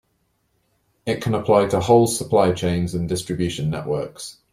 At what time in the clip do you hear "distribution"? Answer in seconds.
3.07-3.69